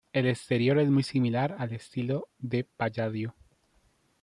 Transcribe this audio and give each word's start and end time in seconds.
El 0.13 0.25
exterior 0.25 0.79
es 0.79 0.89
muy 0.89 1.03
similar 1.03 1.55
al 1.59 1.73
estilo 1.73 2.27
de 2.39 2.63
Palladio. 2.63 3.35